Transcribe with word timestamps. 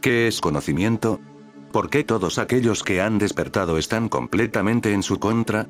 ¿Qué 0.00 0.26
es 0.26 0.40
conocimiento? 0.40 1.20
¿Por 1.72 1.90
qué 1.90 2.04
todos 2.04 2.38
aquellos 2.38 2.82
que 2.82 3.02
han 3.02 3.18
despertado 3.18 3.76
están 3.76 4.08
completamente 4.08 4.94
en 4.94 5.02
su 5.02 5.18
contra? 5.18 5.68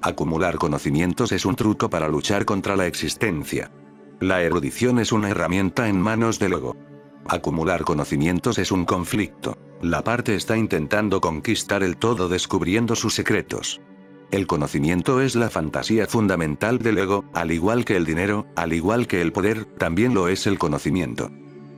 Acumular 0.00 0.54
conocimientos 0.56 1.32
es 1.32 1.44
un 1.44 1.56
truco 1.56 1.90
para 1.90 2.08
luchar 2.08 2.44
contra 2.44 2.76
la 2.76 2.86
existencia. 2.86 3.72
La 4.20 4.40
erudición 4.42 5.00
es 5.00 5.10
una 5.10 5.30
herramienta 5.30 5.88
en 5.88 6.00
manos 6.00 6.38
del 6.38 6.52
ego. 6.52 6.76
Acumular 7.26 7.82
conocimientos 7.82 8.56
es 8.58 8.70
un 8.70 8.84
conflicto. 8.84 9.58
La 9.80 10.04
parte 10.04 10.36
está 10.36 10.56
intentando 10.56 11.20
conquistar 11.20 11.82
el 11.82 11.96
todo 11.96 12.28
descubriendo 12.28 12.94
sus 12.94 13.14
secretos. 13.14 13.80
El 14.30 14.46
conocimiento 14.46 15.20
es 15.20 15.34
la 15.34 15.50
fantasía 15.50 16.06
fundamental 16.06 16.78
del 16.78 16.98
ego, 16.98 17.24
al 17.34 17.50
igual 17.50 17.84
que 17.84 17.96
el 17.96 18.06
dinero, 18.06 18.46
al 18.54 18.74
igual 18.74 19.08
que 19.08 19.20
el 19.20 19.32
poder, 19.32 19.64
también 19.64 20.14
lo 20.14 20.28
es 20.28 20.46
el 20.46 20.56
conocimiento. 20.56 21.32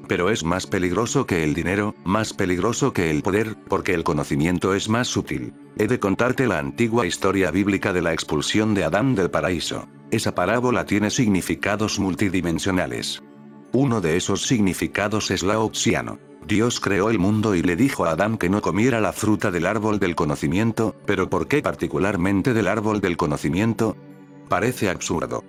Pero 0.08 0.30
es 0.30 0.44
más 0.44 0.66
peligroso 0.66 1.26
que 1.26 1.44
el 1.44 1.54
dinero, 1.54 1.94
más 2.04 2.32
peligroso 2.32 2.92
que 2.92 3.10
el 3.10 3.22
poder, 3.22 3.56
porque 3.68 3.94
el 3.94 4.04
conocimiento 4.04 4.74
es 4.74 4.88
más 4.88 5.08
sutil. 5.08 5.54
He 5.78 5.86
de 5.86 5.98
contarte 5.98 6.46
la 6.46 6.58
antigua 6.58 7.06
historia 7.06 7.50
bíblica 7.50 7.92
de 7.92 8.02
la 8.02 8.12
expulsión 8.12 8.74
de 8.74 8.84
Adán 8.84 9.14
del 9.14 9.30
paraíso. 9.30 9.88
Esa 10.10 10.34
parábola 10.34 10.84
tiene 10.84 11.10
significados 11.10 11.98
multidimensionales. 11.98 13.22
Uno 13.72 14.00
de 14.00 14.16
esos 14.16 14.46
significados 14.46 15.30
es 15.30 15.42
laoxiano. 15.42 16.18
Dios 16.46 16.78
creó 16.78 17.10
el 17.10 17.18
mundo 17.18 17.54
y 17.54 17.62
le 17.62 17.74
dijo 17.74 18.04
a 18.04 18.10
Adán 18.10 18.36
que 18.36 18.50
no 18.50 18.60
comiera 18.60 19.00
la 19.00 19.12
fruta 19.12 19.50
del 19.50 19.66
árbol 19.66 19.98
del 19.98 20.14
conocimiento, 20.14 20.94
pero 21.06 21.30
¿por 21.30 21.48
qué 21.48 21.62
particularmente 21.62 22.52
del 22.52 22.68
árbol 22.68 23.00
del 23.00 23.16
conocimiento? 23.16 23.96
Parece 24.48 24.90
absurdo. 24.90 25.42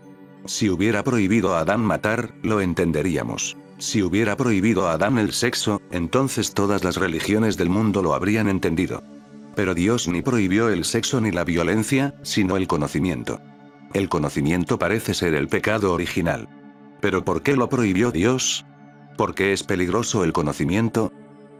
Si 0.45 0.69
hubiera 0.69 1.03
prohibido 1.03 1.53
a 1.53 1.59
Adán 1.59 1.81
matar, 1.81 2.33
lo 2.43 2.61
entenderíamos. 2.61 3.57
Si 3.77 4.01
hubiera 4.01 4.37
prohibido 4.37 4.87
a 4.87 4.93
Adán 4.93 5.18
el 5.18 5.34
sexo, 5.34 5.81
entonces 5.91 6.54
todas 6.54 6.84
las 6.84 6.95
religiones 6.95 7.57
del 7.57 7.70
mundo 7.70 8.01
lo 8.01 8.13
habrían 8.13 8.48
entendido. 8.48 9.04
Pero 9.55 9.73
Dios 9.73 10.07
ni 10.07 10.21
prohibió 10.21 10.70
el 10.70 10.85
sexo 10.85 11.20
ni 11.20 11.31
la 11.31 11.43
violencia, 11.43 12.15
sino 12.23 12.57
el 12.57 12.68
conocimiento. 12.68 13.41
El 13.93 14.09
conocimiento 14.09 14.79
parece 14.79 15.13
ser 15.13 15.34
el 15.34 15.48
pecado 15.48 15.93
original. 15.93 16.49
¿Pero 17.01 17.23
por 17.23 17.41
qué 17.41 17.55
lo 17.55 17.70
prohibió 17.70 18.12
Dios? 18.12 18.65
¿Por 19.18 19.35
qué 19.35 19.53
es 19.53 19.63
peligroso 19.63 20.23
el 20.23 20.34
conocimiento? 20.34 21.12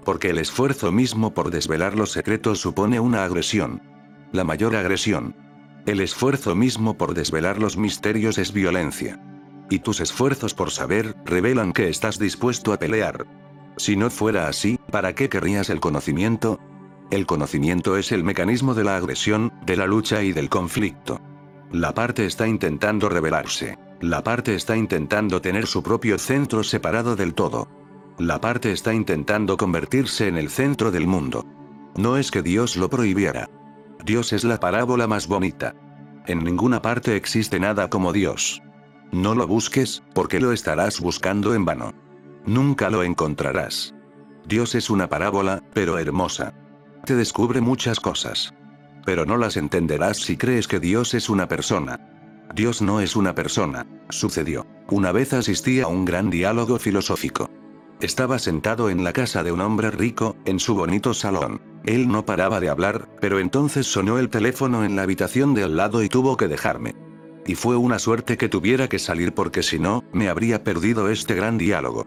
Porque 0.04 0.30
el 0.30 0.38
esfuerzo 0.38 0.92
mismo 0.92 1.34
por 1.34 1.52
desvelar 1.52 1.96
los 1.96 2.12
secretos 2.12 2.60
supone 2.60 3.00
una 3.00 3.24
agresión. 3.24 3.82
La 4.32 4.44
mayor 4.44 4.76
agresión. 4.76 5.36
El 5.86 6.00
esfuerzo 6.00 6.56
mismo 6.56 6.98
por 6.98 7.14
desvelar 7.14 7.60
los 7.60 7.78
misterios 7.78 8.38
es 8.38 8.52
violencia. 8.52 9.20
Y 9.70 9.80
tus 9.80 10.00
esfuerzos 10.00 10.54
por 10.54 10.72
saber, 10.72 11.16
revelan 11.26 11.74
que 11.74 11.90
estás 11.90 12.20
dispuesto 12.20 12.74
a 12.74 12.78
pelear. 12.78 13.26
Si 13.78 13.96
no 13.96 14.10
fuera 14.10 14.48
así, 14.48 14.80
¿para 14.92 15.14
qué 15.14 15.28
querrías 15.30 15.70
el 15.70 15.80
conocimiento? 15.80 16.60
El 17.12 17.26
conocimiento 17.26 17.98
es 17.98 18.12
el 18.12 18.24
mecanismo 18.24 18.74
de 18.74 18.84
la 18.84 18.98
agresión, 18.98 19.54
de 19.66 19.78
la 19.78 19.86
lucha 19.86 20.24
y 20.24 20.32
del 20.34 20.50
conflicto. 20.50 21.22
La 21.72 21.94
parte 21.94 22.26
está 22.26 22.48
intentando 22.48 23.10
revelarse. 23.10 23.78
La 24.02 24.24
parte 24.24 24.56
está 24.56 24.76
intentando 24.76 25.42
tener 25.42 25.68
su 25.68 25.84
propio 25.84 26.18
centro 26.18 26.64
separado 26.64 27.16
del 27.16 27.34
todo. 27.34 27.68
La 28.18 28.40
parte 28.40 28.72
está 28.72 28.94
intentando 28.94 29.58
convertirse 29.58 30.28
en 30.28 30.38
el 30.38 30.50
centro 30.50 30.92
del 30.92 31.08
mundo. 31.08 31.46
No 31.98 32.18
es 32.18 32.32
que 32.32 32.42
Dios 32.42 32.78
lo 32.78 32.90
prohibiera. 32.90 33.50
Dios 34.06 34.34
es 34.34 34.44
la 34.44 34.60
parábola 34.60 35.08
más 35.08 35.28
bonita. 35.28 35.76
En 36.28 36.44
ninguna 36.44 36.82
parte 36.82 37.16
existe 37.16 37.60
nada 37.60 37.90
como 37.90 38.14
Dios. 38.14 38.62
No 39.12 39.36
lo 39.36 39.48
busques, 39.48 40.04
porque 40.14 40.40
lo 40.40 40.52
estarás 40.52 41.00
buscando 41.00 41.54
en 41.54 41.66
vano. 41.66 41.94
Nunca 42.46 42.90
lo 42.90 43.04
encontrarás. 43.04 43.94
Dios 44.48 44.76
es 44.76 44.90
una 44.90 45.08
parábola, 45.08 45.64
pero 45.74 45.98
hermosa. 45.98 46.54
Te 47.06 47.16
descubre 47.16 47.62
muchas 47.62 48.00
cosas. 48.00 48.54
Pero 49.06 49.26
no 49.26 49.38
las 49.38 49.58
entenderás 49.58 50.18
si 50.18 50.38
crees 50.38 50.68
que 50.68 50.80
Dios 50.80 51.14
es 51.14 51.30
una 51.30 51.48
persona. 51.48 52.00
Dios 52.54 52.82
no 52.82 53.02
es 53.02 53.16
una 53.16 53.34
persona. 53.34 53.86
Sucedió. 54.10 54.68
Una 54.90 55.12
vez 55.12 55.34
asistí 55.34 55.82
a 55.82 55.88
un 55.88 56.06
gran 56.06 56.30
diálogo 56.30 56.78
filosófico. 56.80 57.50
Estaba 58.02 58.40
sentado 58.40 58.90
en 58.90 59.04
la 59.04 59.14
casa 59.14 59.42
de 59.44 59.52
un 59.52 59.62
hombre 59.62 59.90
rico, 59.90 60.36
en 60.46 60.60
su 60.60 60.76
bonito 60.76 61.14
salón. 61.14 61.62
Él 61.86 62.08
no 62.08 62.26
paraba 62.26 62.60
de 62.60 62.70
hablar, 62.70 63.08
pero 63.22 63.40
entonces 63.40 63.88
sonó 63.88 64.20
el 64.20 64.30
teléfono 64.30 64.84
en 64.84 64.96
la 64.96 65.04
habitación 65.04 65.54
de 65.54 65.64
al 65.64 65.78
lado 65.78 66.04
y 66.04 66.10
tuvo 66.10 66.36
que 66.38 66.48
dejarme. 66.48 66.96
Y 67.46 67.56
fue 67.56 67.76
una 67.76 68.00
suerte 68.00 68.38
que 68.38 68.50
tuviera 68.50 68.88
que 68.88 69.00
salir 69.00 69.34
porque 69.34 69.62
si 69.62 69.80
no, 69.80 70.04
me 70.12 70.30
habría 70.30 70.64
perdido 70.64 71.10
este 71.10 71.36
gran 71.36 71.58
diálogo. 71.58 72.06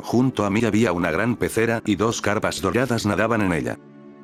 Junto 0.00 0.44
a 0.44 0.50
mí 0.50 0.64
había 0.64 0.92
una 0.92 1.10
gran 1.10 1.36
pecera 1.36 1.82
y 1.84 1.96
dos 1.96 2.22
carpas 2.22 2.62
doradas 2.62 3.04
nadaban 3.04 3.42
en 3.42 3.52
ella. 3.52 3.78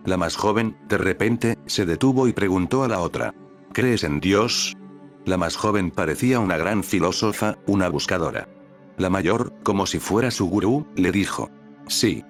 La 0.05 0.17
más 0.17 0.37
joven, 0.37 0.77
de 0.89 0.99
repente, 0.99 1.59
se 1.67 1.85
detuvo 1.87 2.29
y 2.29 2.33
preguntó 2.33 2.85
a 2.85 2.89
la 2.89 3.01
otra. 3.01 3.35
¿Crees 3.73 4.05
en 4.05 4.21
Dios? 4.21 4.77
La 5.25 5.37
más 5.37 5.57
joven 5.57 5.91
parecía 5.91 6.39
una 6.39 6.57
gran 6.57 6.85
filósofa, 6.85 7.57
una 7.67 7.89
buscadora. 7.89 8.49
La 8.97 9.11
mayor, 9.11 9.53
como 9.63 9.87
si 9.87 9.99
fuera 9.99 10.31
su 10.31 10.47
gurú, 10.47 10.87
le 10.95 11.11
dijo. 11.11 11.51
Sí. 11.89 12.25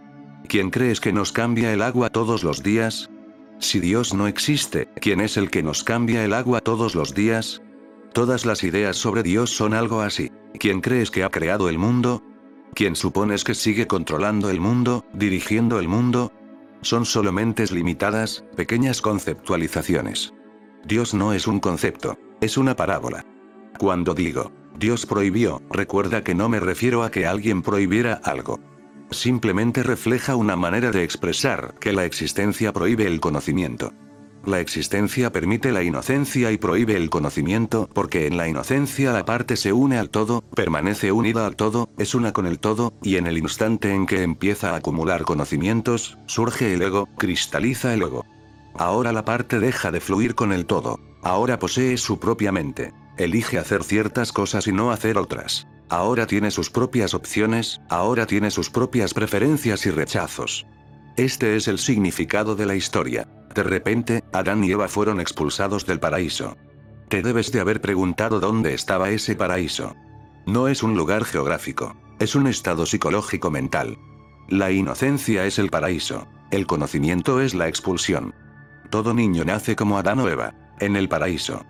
¿Quién 0.49 0.71
crees 0.71 1.01
que 1.01 1.13
nos 1.13 1.33
cambia 1.33 1.73
el 1.73 1.83
agua 1.83 2.11
todos 2.11 2.45
los 2.45 2.63
días? 2.63 3.11
Si 3.59 3.81
Dios 3.81 4.15
no 4.15 4.27
existe, 4.27 4.89
¿quién 5.01 5.21
es 5.21 5.37
el 5.37 5.51
que 5.51 5.63
nos 5.63 5.85
cambia 5.85 6.25
el 6.25 6.35
agua 6.35 6.61
todos 6.61 6.95
los 6.95 7.15
días? 7.15 7.63
Todas 8.15 8.47
las 8.47 8.63
ideas 8.63 8.97
sobre 8.97 9.25
Dios 9.25 9.51
son 9.51 9.75
algo 9.75 10.01
así. 10.01 10.31
¿Quién 10.61 10.81
crees 10.81 11.11
que 11.11 11.25
ha 11.25 11.31
creado 11.31 11.69
el 11.69 11.79
mundo? 11.79 12.23
¿Quién 12.73 12.95
supones 12.95 13.43
que 13.43 13.57
sigue 13.57 13.89
controlando 13.89 14.51
el 14.51 14.61
mundo, 14.61 15.05
dirigiendo 15.13 15.81
el 15.81 15.89
mundo? 15.89 16.33
Son 16.81 17.07
solo 17.07 17.33
mentes 17.33 17.73
limitadas, 17.73 18.45
pequeñas 18.55 19.03
conceptualizaciones. 19.03 20.33
Dios 20.85 21.13
no 21.13 21.33
es 21.33 21.49
un 21.49 21.59
concepto, 21.59 22.17
es 22.41 22.57
una 22.57 22.77
parábola. 22.77 23.25
Cuando 23.81 24.15
digo, 24.15 24.53
Dios 24.79 25.07
prohibió, 25.07 25.61
recuerda 25.69 26.23
que 26.23 26.37
no 26.37 26.49
me 26.49 26.61
refiero 26.61 27.03
a 27.03 27.11
que 27.11 27.27
alguien 27.27 27.63
prohibiera 27.63 28.21
algo. 28.23 28.61
Simplemente 29.11 29.83
refleja 29.83 30.37
una 30.37 30.55
manera 30.55 30.93
de 30.93 31.03
expresar 31.03 31.75
que 31.81 31.93
la 31.93 32.05
existencia 32.05 32.73
prohíbe 32.73 33.09
el 33.09 33.19
conocimiento. 33.19 33.93
La 34.47 34.61
existencia 34.61 35.33
permite 35.33 35.73
la 35.73 35.83
inocencia 35.83 36.53
y 36.53 36.59
prohíbe 36.59 36.97
el 36.97 37.09
conocimiento, 37.09 37.89
porque 37.95 38.27
en 38.27 38.37
la 38.37 38.47
inocencia 38.47 39.13
la 39.13 39.25
parte 39.25 39.57
se 39.57 39.73
une 39.73 39.97
al 39.97 40.11
todo, 40.11 40.43
permanece 40.55 41.13
unida 41.13 41.47
al 41.47 41.57
todo, 41.57 41.89
es 41.97 42.15
una 42.15 42.33
con 42.33 42.47
el 42.47 42.59
todo, 42.59 42.93
y 43.03 43.17
en 43.17 43.27
el 43.27 43.39
instante 43.39 43.95
en 43.95 44.05
que 44.05 44.23
empieza 44.23 44.73
a 44.73 44.77
acumular 44.77 45.23
conocimientos, 45.23 46.19
surge 46.27 46.75
el 46.75 46.83
ego, 46.83 47.09
cristaliza 47.17 47.95
el 47.95 48.03
ego. 48.03 48.27
Ahora 48.77 49.13
la 49.13 49.25
parte 49.25 49.61
deja 49.61 49.91
de 49.91 50.01
fluir 50.01 50.35
con 50.35 50.53
el 50.53 50.67
todo. 50.67 51.01
Ahora 51.23 51.59
posee 51.59 51.97
su 51.97 52.19
propia 52.19 52.53
mente. 52.53 52.93
Elige 53.17 53.59
hacer 53.59 53.83
ciertas 53.83 54.31
cosas 54.31 54.67
y 54.67 54.73
no 54.73 54.91
hacer 54.91 55.17
otras. 55.17 55.67
Ahora 55.89 56.27
tiene 56.27 56.51
sus 56.51 56.71
propias 56.71 57.15
opciones, 57.15 57.81
ahora 57.89 58.27
tiene 58.27 58.51
sus 58.51 58.69
propias 58.69 59.15
preferencias 59.15 59.87
y 59.87 59.91
rechazos. 59.91 60.67
Este 61.17 61.57
es 61.57 61.69
el 61.69 61.79
significado 61.79 62.57
de 62.57 62.67
la 62.67 62.75
historia. 62.75 63.29
De 63.55 63.63
repente, 63.63 64.25
Adán 64.33 64.65
y 64.65 64.73
Eva 64.73 64.89
fueron 64.89 65.21
expulsados 65.21 65.87
del 65.87 66.01
paraíso. 66.01 66.57
Te 67.09 67.23
debes 67.23 67.53
de 67.53 67.61
haber 67.61 67.81
preguntado 67.81 68.41
dónde 68.41 68.75
estaba 68.75 69.11
ese 69.11 69.37
paraíso. 69.37 69.95
No 70.47 70.69
es 70.69 70.83
un 70.83 70.97
lugar 70.97 71.25
geográfico, 71.25 71.97
es 72.19 72.35
un 72.35 72.47
estado 72.49 72.85
psicológico 72.85 73.51
mental. 73.51 73.97
La 74.49 74.73
inocencia 74.73 75.47
es 75.47 75.59
el 75.59 75.71
paraíso, 75.71 76.27
el 76.51 76.67
conocimiento 76.67 77.41
es 77.41 77.55
la 77.55 77.69
expulsión. 77.69 78.35
Todo 78.91 79.15
niño 79.15 79.45
nace 79.45 79.77
como 79.77 79.99
Adán 79.99 80.19
o 80.19 80.29
Eva, 80.29 80.55
en 80.81 80.97
el 80.97 81.09
paraíso. 81.09 81.65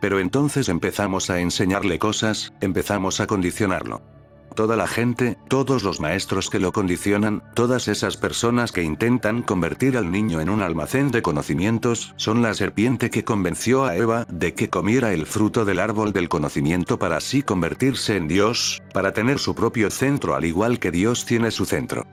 Pero 0.00 0.18
entonces 0.18 0.68
empezamos 0.68 1.30
a 1.30 1.40
enseñarle 1.40 1.98
cosas, 1.98 2.52
empezamos 2.60 3.20
a 3.20 3.26
condicionarlo. 3.26 4.15
Toda 4.56 4.74
la 4.74 4.86
gente, 4.86 5.36
todos 5.48 5.82
los 5.82 6.00
maestros 6.00 6.48
que 6.48 6.58
lo 6.58 6.72
condicionan, 6.72 7.42
todas 7.52 7.88
esas 7.88 8.16
personas 8.16 8.72
que 8.72 8.82
intentan 8.82 9.42
convertir 9.42 9.98
al 9.98 10.10
niño 10.10 10.40
en 10.40 10.48
un 10.48 10.62
almacén 10.62 11.10
de 11.10 11.20
conocimientos, 11.20 12.14
son 12.16 12.40
la 12.40 12.54
serpiente 12.54 13.10
que 13.10 13.22
convenció 13.22 13.84
a 13.84 13.96
Eva 13.96 14.26
de 14.30 14.54
que 14.54 14.70
comiera 14.70 15.12
el 15.12 15.26
fruto 15.26 15.66
del 15.66 15.78
árbol 15.78 16.14
del 16.14 16.30
conocimiento 16.30 16.98
para 16.98 17.18
así 17.18 17.42
convertirse 17.42 18.16
en 18.16 18.28
Dios, 18.28 18.82
para 18.94 19.12
tener 19.12 19.38
su 19.38 19.54
propio 19.54 19.90
centro 19.90 20.34
al 20.34 20.46
igual 20.46 20.78
que 20.78 20.90
Dios 20.90 21.26
tiene 21.26 21.50
su 21.50 21.66
centro. 21.66 22.06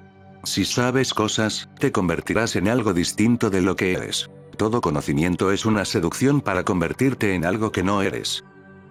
Si 0.44 0.66
sabes 0.66 1.14
cosas, 1.14 1.70
te 1.80 1.94
convertirás 1.94 2.58
en 2.58 2.68
algo 2.68 2.94
distinto 2.94 3.50
de 3.50 3.62
lo 3.62 3.78
que 3.78 3.94
eres. 3.94 4.30
Todo 4.58 4.82
conocimiento 4.82 5.54
es 5.54 5.66
una 5.66 5.86
seducción 5.86 6.42
para 6.42 6.66
convertirte 6.66 7.36
en 7.36 7.46
algo 7.46 7.72
que 7.72 7.84
no 7.84 8.02
eres. 8.02 8.44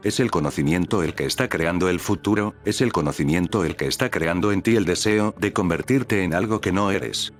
Es 0.02 0.18
el 0.18 0.32
conocimiento 0.32 1.04
el 1.04 1.14
que 1.14 1.26
está 1.26 1.48
creando 1.48 1.88
el 1.88 2.00
futuro, 2.00 2.54
es 2.64 2.80
el 2.80 2.92
conocimiento 2.92 3.64
el 3.64 3.76
que 3.76 3.86
está 3.86 4.10
creando 4.10 4.50
en 4.50 4.60
ti 4.62 4.74
el 4.74 4.84
deseo 4.84 5.32
de 5.38 5.52
convertirte 5.52 6.24
en 6.24 6.34
algo 6.34 6.60
que 6.60 6.72
no 6.72 6.90
eres. 6.90 7.32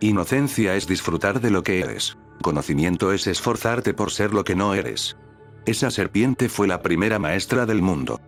Inocencia 0.00 0.76
es 0.76 0.86
disfrutar 0.86 1.40
de 1.40 1.50
lo 1.50 1.62
que 1.62 1.80
eres. 1.80 2.18
Conocimiento 2.42 3.12
es 3.12 3.26
esforzarte 3.26 3.94
por 3.94 4.10
ser 4.10 4.34
lo 4.34 4.44
que 4.44 4.54
no 4.54 4.74
eres. 4.74 5.16
Esa 5.64 5.90
serpiente 5.90 6.50
fue 6.50 6.68
la 6.68 6.82
primera 6.82 7.18
maestra 7.18 7.64
del 7.64 7.80
mundo. 7.80 8.20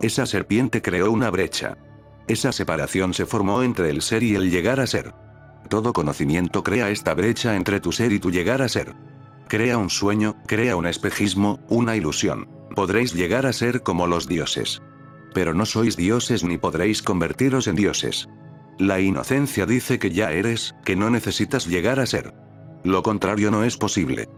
Esa 0.00 0.26
serpiente 0.26 0.80
creó 0.80 1.10
una 1.10 1.30
brecha. 1.30 1.76
Esa 2.28 2.52
separación 2.52 3.14
se 3.14 3.26
formó 3.26 3.64
entre 3.64 3.90
el 3.90 4.02
ser 4.02 4.22
y 4.22 4.36
el 4.36 4.50
llegar 4.50 4.78
a 4.78 4.86
ser. 4.86 5.12
Todo 5.68 5.92
conocimiento 5.92 6.62
crea 6.62 6.90
esta 6.90 7.14
brecha 7.14 7.56
entre 7.56 7.80
tu 7.80 7.90
ser 7.90 8.12
y 8.12 8.20
tu 8.20 8.30
llegar 8.30 8.62
a 8.62 8.68
ser. 8.68 8.94
Crea 9.48 9.76
un 9.76 9.90
sueño, 9.90 10.36
crea 10.46 10.76
un 10.76 10.86
espejismo, 10.86 11.58
una 11.68 11.96
ilusión. 11.96 12.59
Podréis 12.74 13.14
llegar 13.14 13.46
a 13.46 13.52
ser 13.52 13.82
como 13.82 14.06
los 14.06 14.26
dioses. 14.26 14.82
Pero 15.34 15.54
no 15.54 15.66
sois 15.66 15.96
dioses 15.96 16.44
ni 16.44 16.58
podréis 16.58 17.02
convertiros 17.02 17.66
en 17.66 17.76
dioses. 17.76 18.28
La 18.78 19.00
inocencia 19.00 19.66
dice 19.66 19.98
que 19.98 20.10
ya 20.10 20.32
eres, 20.32 20.74
que 20.84 20.96
no 20.96 21.10
necesitas 21.10 21.66
llegar 21.66 22.00
a 22.00 22.06
ser. 22.06 22.34
Lo 22.82 23.02
contrario 23.02 23.50
no 23.50 23.64
es 23.64 23.76
posible. 23.76 24.28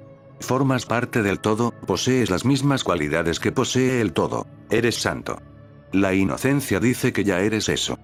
Formas 0.40 0.86
parte 0.86 1.22
del 1.22 1.38
todo, 1.38 1.72
posees 1.86 2.28
las 2.28 2.44
mismas 2.44 2.82
cualidades 2.82 3.38
que 3.38 3.52
posee 3.52 4.00
el 4.00 4.12
todo. 4.12 4.46
Eres 4.70 4.96
santo. 4.96 5.40
La 5.92 6.14
inocencia 6.14 6.80
dice 6.80 7.12
que 7.12 7.22
ya 7.22 7.40
eres 7.40 7.68
eso. 7.68 7.98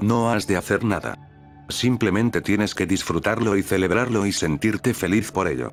No 0.00 0.30
has 0.30 0.46
de 0.46 0.56
hacer 0.56 0.84
nada. 0.84 1.28
Simplemente 1.68 2.40
tienes 2.40 2.74
que 2.74 2.86
disfrutarlo 2.86 3.56
y 3.56 3.62
celebrarlo 3.62 4.26
y 4.26 4.32
sentirte 4.32 4.94
feliz 4.94 5.30
por 5.32 5.48
ello. 5.48 5.72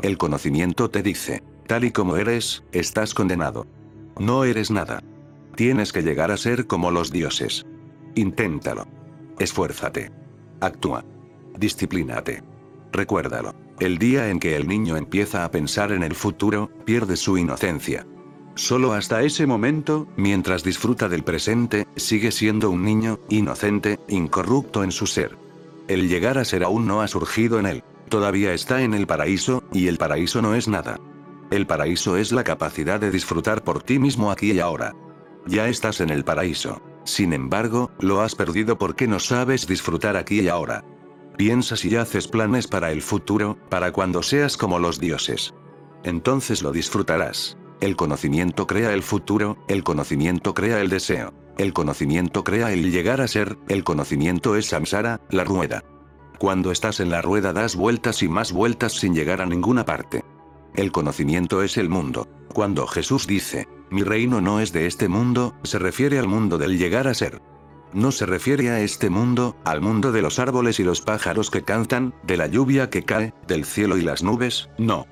El 0.00 0.16
conocimiento 0.16 0.90
te 0.90 1.02
dice, 1.02 1.42
tal 1.68 1.84
y 1.84 1.92
como 1.92 2.16
eres, 2.16 2.64
estás 2.72 3.14
condenado. 3.14 3.66
No 4.18 4.42
eres 4.42 4.72
nada. 4.72 5.04
Tienes 5.54 5.92
que 5.92 6.02
llegar 6.02 6.32
a 6.32 6.36
ser 6.36 6.66
como 6.66 6.90
los 6.90 7.12
dioses. 7.12 7.66
Inténtalo. 8.16 8.88
Esfuérzate. 9.38 10.10
Actúa. 10.60 11.04
Disciplínate. 11.56 12.42
Recuérdalo. 12.90 13.54
El 13.78 13.98
día 13.98 14.30
en 14.30 14.40
que 14.40 14.56
el 14.56 14.66
niño 14.66 14.96
empieza 14.96 15.44
a 15.44 15.50
pensar 15.52 15.92
en 15.92 16.02
el 16.02 16.16
futuro, 16.16 16.70
pierde 16.84 17.16
su 17.16 17.38
inocencia. 17.38 18.06
Solo 18.56 18.92
hasta 18.92 19.22
ese 19.22 19.46
momento, 19.46 20.08
mientras 20.16 20.64
disfruta 20.64 21.08
del 21.08 21.22
presente, 21.22 21.86
sigue 21.94 22.32
siendo 22.32 22.70
un 22.70 22.82
niño, 22.82 23.20
inocente, 23.28 24.00
incorrupto 24.08 24.82
en 24.82 24.90
su 24.90 25.06
ser. 25.06 25.36
El 25.86 26.08
llegar 26.08 26.38
a 26.38 26.44
ser 26.44 26.64
aún 26.64 26.86
no 26.86 27.02
ha 27.02 27.08
surgido 27.08 27.60
en 27.60 27.66
él. 27.66 27.84
Todavía 28.08 28.54
está 28.54 28.82
en 28.82 28.94
el 28.94 29.06
paraíso, 29.06 29.62
y 29.72 29.86
el 29.86 29.98
paraíso 29.98 30.42
no 30.42 30.54
es 30.54 30.66
nada. 30.66 30.98
El 31.50 31.66
paraíso 31.66 32.16
es 32.16 32.32
la 32.32 32.44
capacidad 32.44 33.00
de 33.00 33.10
disfrutar 33.10 33.64
por 33.64 33.82
ti 33.82 33.98
mismo 33.98 34.30
aquí 34.30 34.52
y 34.52 34.60
ahora. 34.60 34.94
Ya 35.46 35.68
estás 35.68 36.00
en 36.00 36.10
el 36.10 36.24
paraíso. 36.24 36.82
Sin 37.04 37.32
embargo, 37.32 37.90
lo 38.00 38.20
has 38.20 38.34
perdido 38.34 38.76
porque 38.76 39.08
no 39.08 39.18
sabes 39.18 39.66
disfrutar 39.66 40.16
aquí 40.16 40.40
y 40.40 40.48
ahora. 40.48 40.84
Piensas 41.38 41.84
y 41.86 41.96
haces 41.96 42.28
planes 42.28 42.66
para 42.66 42.92
el 42.92 43.00
futuro, 43.00 43.56
para 43.70 43.92
cuando 43.92 44.22
seas 44.22 44.58
como 44.58 44.78
los 44.78 45.00
dioses. 45.00 45.54
Entonces 46.04 46.62
lo 46.62 46.70
disfrutarás. 46.70 47.56
El 47.80 47.96
conocimiento 47.96 48.66
crea 48.66 48.92
el 48.92 49.02
futuro, 49.02 49.56
el 49.68 49.84
conocimiento 49.84 50.52
crea 50.52 50.80
el 50.80 50.90
deseo. 50.90 51.32
El 51.56 51.72
conocimiento 51.72 52.44
crea 52.44 52.72
el 52.72 52.90
llegar 52.90 53.20
a 53.20 53.28
ser, 53.28 53.56
el 53.68 53.84
conocimiento 53.84 54.54
es 54.54 54.66
samsara, 54.66 55.20
la 55.30 55.44
rueda. 55.44 55.82
Cuando 56.38 56.70
estás 56.70 57.00
en 57.00 57.10
la 57.10 57.22
rueda 57.22 57.52
das 57.52 57.74
vueltas 57.74 58.22
y 58.22 58.28
más 58.28 58.52
vueltas 58.52 58.92
sin 58.92 59.14
llegar 59.14 59.40
a 59.40 59.46
ninguna 59.46 59.84
parte. 59.84 60.24
El 60.78 60.92
conocimiento 60.92 61.64
es 61.64 61.76
el 61.76 61.88
mundo. 61.88 62.28
Cuando 62.54 62.86
Jesús 62.86 63.26
dice, 63.26 63.66
mi 63.90 64.04
reino 64.04 64.40
no 64.40 64.60
es 64.60 64.72
de 64.72 64.86
este 64.86 65.08
mundo, 65.08 65.56
se 65.64 65.80
refiere 65.80 66.20
al 66.20 66.28
mundo 66.28 66.56
del 66.56 66.78
llegar 66.78 67.08
a 67.08 67.14
ser. 67.14 67.42
No 67.92 68.12
se 68.12 68.26
refiere 68.26 68.70
a 68.70 68.80
este 68.80 69.10
mundo, 69.10 69.56
al 69.64 69.80
mundo 69.80 70.12
de 70.12 70.22
los 70.22 70.38
árboles 70.38 70.78
y 70.78 70.84
los 70.84 71.00
pájaros 71.00 71.50
que 71.50 71.62
cantan, 71.62 72.14
de 72.22 72.36
la 72.36 72.46
lluvia 72.46 72.90
que 72.90 73.02
cae, 73.02 73.34
del 73.48 73.64
cielo 73.64 73.98
y 73.98 74.02
las 74.02 74.22
nubes, 74.22 74.70
no. 74.78 75.08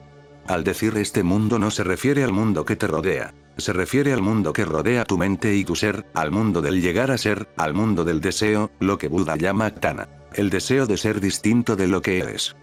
Al 0.47 0.63
decir 0.63 0.97
este 0.99 1.25
mundo 1.25 1.59
no 1.59 1.73
se 1.73 1.83
refiere 1.83 2.23
al 2.23 2.33
mundo 2.33 2.65
que 2.65 2.77
te 2.77 2.87
rodea. 2.87 3.35
Se 3.57 3.73
refiere 3.73 4.13
al 4.13 4.23
mundo 4.23 4.53
que 4.53 4.65
rodea 4.65 5.05
tu 5.05 5.19
mente 5.19 5.57
y 5.57 5.65
tu 5.65 5.75
ser, 5.75 6.07
al 6.15 6.31
mundo 6.31 6.63
del 6.63 6.81
llegar 6.81 7.11
a 7.11 7.19
ser, 7.19 7.49
al 7.57 7.75
mundo 7.75 8.05
del 8.05 8.21
deseo, 8.21 8.71
lo 8.79 8.99
que 8.99 9.09
Buda 9.09 9.35
llama 9.35 9.75
Tana. 9.75 10.09
El 10.33 10.49
deseo 10.49 10.87
de 10.87 10.97
ser 10.97 11.21
distinto 11.21 11.75
de 11.75 11.89
lo 11.89 12.03
que 12.03 12.21
eres. 12.21 12.55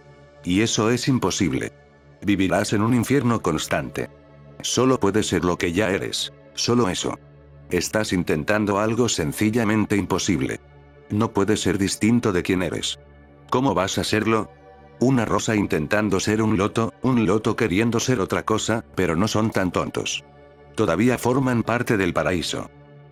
Y 0.42 0.62
eso 0.62 0.88
es 0.88 1.06
imposible. 1.06 1.83
Vivirás 2.24 2.72
en 2.72 2.82
un 2.82 2.94
infierno 2.94 3.42
constante. 3.42 4.10
Solo 4.62 4.98
puedes 4.98 5.26
ser 5.26 5.44
lo 5.44 5.58
que 5.58 5.72
ya 5.72 5.90
eres. 5.90 6.32
Solo 6.54 6.88
eso. 6.88 7.18
Estás 7.70 8.12
intentando 8.12 8.78
algo 8.78 9.08
sencillamente 9.08 9.96
imposible. 9.96 10.60
No 11.10 11.32
puedes 11.32 11.60
ser 11.60 11.76
distinto 11.76 12.32
de 12.32 12.42
quien 12.42 12.62
eres. 12.62 12.98
¿Cómo 13.50 13.74
vas 13.74 13.98
a 13.98 14.04
serlo? 14.04 14.50
Una 15.00 15.24
rosa 15.24 15.54
intentando 15.54 16.18
ser 16.18 16.40
un 16.40 16.56
loto, 16.56 16.94
un 17.02 17.26
loto 17.26 17.56
queriendo 17.56 18.00
ser 18.00 18.20
otra 18.20 18.44
cosa, 18.44 18.84
pero 18.94 19.16
no 19.16 19.28
son 19.28 19.50
tan 19.50 19.70
tontos. 19.70 20.24
Todavía 20.76 21.18
forman 21.18 21.62
parte 21.62 21.96
del 21.96 22.14
paraíso. 22.14 22.70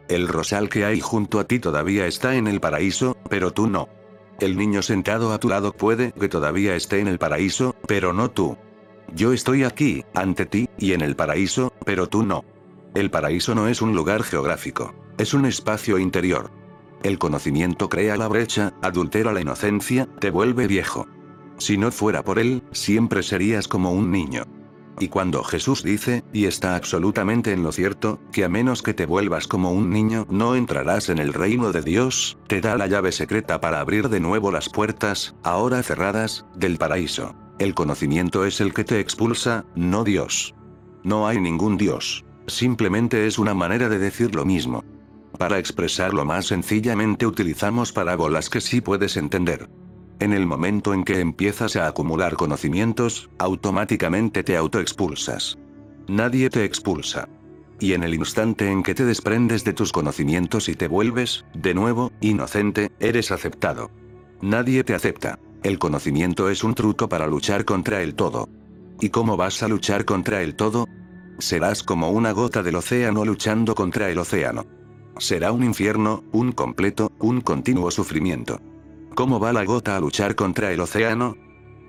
El 0.09 0.27
rosal 0.29 0.69
que 0.69 0.85
hay 0.85 1.01
junto 1.01 1.39
a 1.39 1.45
ti 1.45 1.59
todavía 1.59 2.07
está 2.07 2.35
en 2.37 2.47
el 2.47 2.61
paraíso, 2.61 3.17
pero 3.29 3.51
tú 3.51 3.67
no. 3.69 3.89
El 4.41 4.57
niño 4.57 4.83
sentado 4.83 5.33
a 5.33 5.39
tu 5.39 5.49
lado 5.49 5.73
puede 5.73 6.13
que 6.13 6.29
todavía 6.29 6.75
esté 6.77 7.01
en 7.01 7.09
el 7.09 7.19
paraíso, 7.19 7.77
pero 7.87 8.13
no 8.13 8.31
tú. 8.31 8.57
Yo 9.15 9.33
estoy 9.33 9.65
aquí, 9.65 10.05
ante 10.15 10.47
ti, 10.47 10.69
y 10.79 10.93
en 10.93 11.03
el 11.03 11.17
paraíso, 11.17 11.73
pero 11.85 12.09
tú 12.09 12.23
no. 12.23 12.45
El 12.95 13.11
paraíso 13.11 13.55
no 13.55 13.69
es 13.69 13.83
un 13.83 13.95
lugar 13.95 14.23
geográfico, 14.23 14.95
es 15.19 15.35
un 15.35 15.45
espacio 15.45 15.99
interior. 15.99 16.51
El 17.03 17.19
conocimiento 17.19 17.89
crea 17.89 18.17
la 18.17 18.29
brecha, 18.29 18.73
adultera 18.81 19.33
la 19.33 19.41
inocencia, 19.41 20.09
te 20.19 20.31
vuelve 20.31 20.67
viejo. 20.67 21.07
Si 21.59 21.77
no 21.77 21.91
fuera 21.91 22.23
por 22.23 22.39
él, 22.39 22.63
siempre 22.73 23.23
serías 23.23 23.69
como 23.69 23.93
un 23.93 24.11
niño. 24.11 24.45
Y 24.99 25.09
cuando 25.09 25.43
Jesús 25.43 25.83
dice, 25.83 26.23
y 26.33 26.47
está 26.47 26.77
absolutamente 26.77 27.53
en 27.53 27.63
lo 27.63 27.73
cierto, 27.73 28.21
que 28.33 28.45
a 28.45 28.49
menos 28.49 28.83
que 28.83 28.95
te 28.95 29.07
vuelvas 29.07 29.47
como 29.47 29.73
un 29.73 29.91
niño 29.91 30.27
no 30.31 30.55
entrarás 30.55 31.09
en 31.09 31.19
el 31.19 31.35
reino 31.35 31.73
de 31.73 31.83
Dios, 31.83 32.39
te 32.47 32.61
da 32.61 32.77
la 32.77 32.87
llave 32.87 33.13
secreta 33.13 33.61
para 33.61 33.81
abrir 33.81 34.09
de 34.09 34.21
nuevo 34.21 34.51
las 34.51 34.69
puertas, 34.69 35.35
ahora 35.43 35.83
cerradas, 35.83 36.47
del 36.55 36.79
paraíso. 36.79 37.35
El 37.59 37.75
conocimiento 37.75 38.45
es 38.45 38.61
el 38.61 38.73
que 38.73 38.85
te 38.85 39.01
expulsa, 39.01 39.65
no 39.75 40.05
Dios. 40.05 40.55
No 41.05 41.27
hay 41.27 41.41
ningún 41.41 41.77
Dios. 41.77 42.25
Simplemente 42.47 43.27
es 43.27 43.39
una 43.39 43.55
manera 43.55 43.89
de 43.89 43.99
decir 43.99 44.35
lo 44.35 44.45
mismo. 44.45 44.85
Para 45.39 45.59
expresarlo 45.59 46.25
más 46.25 46.47
sencillamente 46.47 47.27
utilizamos 47.27 47.93
parábolas 47.93 48.51
que 48.51 48.61
sí 48.61 48.81
puedes 48.81 49.17
entender. 49.17 49.69
En 50.21 50.33
el 50.33 50.47
momento 50.47 50.95
en 50.95 51.05
que 51.05 51.21
empiezas 51.21 51.77
a 51.77 51.89
acumular 51.89 52.35
conocimientos, 52.37 53.31
automáticamente 53.39 54.45
te 54.45 54.57
autoexpulsas. 54.57 55.59
Nadie 56.09 56.51
te 56.51 56.65
expulsa. 56.65 57.29
Y 57.81 57.95
en 57.95 58.05
el 58.05 58.15
instante 58.15 58.71
en 58.71 58.85
que 58.85 58.95
te 58.95 59.05
desprendes 59.05 59.65
de 59.65 59.73
tus 59.73 59.91
conocimientos 59.91 60.69
y 60.69 60.77
te 60.77 60.87
vuelves, 60.87 61.45
de 61.55 61.75
nuevo, 61.75 62.13
inocente, 62.21 62.93
eres 63.01 63.33
aceptado. 63.33 63.91
Nadie 64.41 64.85
te 64.85 64.95
acepta. 64.95 65.41
El 65.63 65.79
conocimiento 65.79 66.51
es 66.51 66.65
un 66.65 66.75
truco 66.75 67.09
para 67.09 67.29
luchar 67.29 67.65
contra 67.65 68.03
el 68.03 68.15
todo. 68.15 68.49
¿Y 69.01 69.11
cómo 69.11 69.37
vas 69.37 69.63
a 69.63 69.69
luchar 69.69 70.05
contra 70.05 70.43
el 70.43 70.57
todo? 70.57 70.89
Serás 71.39 71.85
como 71.85 72.11
una 72.11 72.33
gota 72.33 72.65
del 72.65 72.77
océano 72.77 73.25
luchando 73.25 73.75
contra 73.77 74.11
el 74.11 74.19
océano. 74.19 74.67
Será 75.19 75.53
un 75.53 75.63
infierno, 75.63 76.25
un 76.33 76.51
completo, 76.51 77.13
un 77.21 77.41
continuo 77.41 77.93
sufrimiento. 77.93 78.61
¿Cómo 79.15 79.39
va 79.39 79.53
la 79.53 79.65
gota 79.65 79.97
a 79.97 80.01
luchar 80.01 80.35
contra 80.35 80.73
el 80.73 80.81
océano? 80.81 81.37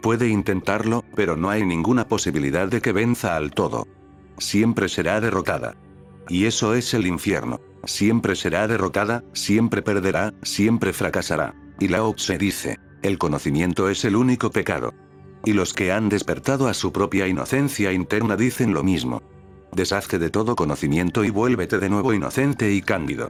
Puede 0.04 0.28
intentarlo, 0.28 1.04
pero 1.16 1.36
no 1.36 1.50
hay 1.50 1.66
ninguna 1.66 2.08
posibilidad 2.08 2.68
de 2.68 2.80
que 2.80 2.92
venza 2.92 3.36
al 3.36 3.52
todo. 3.52 3.88
Siempre 4.38 4.88
será 4.88 5.20
derrotada. 5.20 5.76
Y 6.30 6.46
eso 6.46 6.76
es 6.76 6.94
el 6.94 7.08
infierno. 7.08 7.60
Siempre 7.86 8.36
será 8.36 8.68
derrotada, 8.68 9.24
siempre 9.34 9.82
perderá, 9.82 10.34
siempre 10.44 10.94
fracasará. 10.94 11.56
Y 11.80 11.88
Lao 11.88 12.14
Tse 12.14 12.38
dice, 12.38 12.80
el 13.04 13.18
conocimiento 13.18 13.90
es 13.90 14.04
el 14.06 14.16
único 14.16 14.50
pecado. 14.50 14.94
Y 15.46 15.54
los 15.54 15.74
que 15.74 15.92
han 15.92 16.10
despertado 16.10 16.68
a 16.68 16.74
su 16.74 16.92
propia 16.92 17.28
inocencia 17.28 17.92
interna 17.92 18.36
dicen 18.38 18.74
lo 18.74 18.82
mismo. 18.82 19.22
Deshazte 19.74 20.18
de 20.18 20.30
todo 20.30 20.56
conocimiento 20.56 21.24
y 21.24 21.30
vuélvete 21.30 21.80
de 21.80 21.90
nuevo 21.90 22.14
inocente 22.14 22.72
y 22.72 22.82
cándido. 22.82 23.30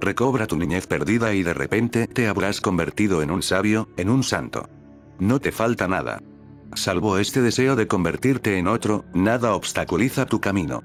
Recobra 0.00 0.48
tu 0.48 0.56
niñez 0.56 0.88
perdida 0.88 1.32
y 1.32 1.44
de 1.44 1.54
repente 1.54 2.08
te 2.08 2.26
habrás 2.26 2.60
convertido 2.60 3.22
en 3.22 3.30
un 3.30 3.42
sabio, 3.42 3.88
en 3.96 4.10
un 4.10 4.24
santo. 4.24 4.68
No 5.20 5.38
te 5.38 5.52
falta 5.52 5.86
nada. 5.86 6.20
Salvo 6.74 7.18
este 7.18 7.42
deseo 7.42 7.76
de 7.76 7.86
convertirte 7.86 8.58
en 8.58 8.66
otro, 8.66 9.04
nada 9.14 9.54
obstaculiza 9.54 10.26
tu 10.26 10.40
camino. 10.40 10.82